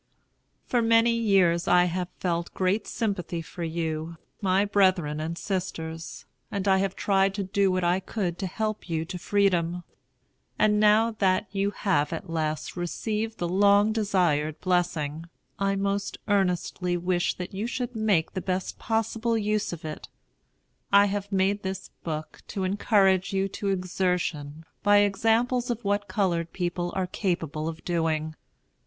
[0.65, 6.67] For many years I have felt great sympathy for you, my brethren and sisters, and
[6.67, 9.83] I have tried to do what I could to help you to freedom.
[10.57, 15.25] And now that you have at last received the long desired blessing,
[15.59, 20.07] I most earnestly wish that you should make the best possible use of it.
[20.91, 26.53] I have made this book to encourage you to exertion by examples of what colored
[26.53, 28.33] people are capable of doing.